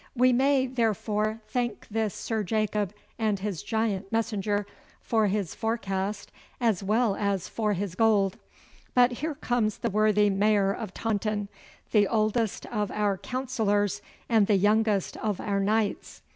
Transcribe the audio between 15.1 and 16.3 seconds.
of our knights.